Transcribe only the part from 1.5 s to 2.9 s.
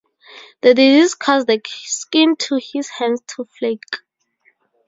skin of his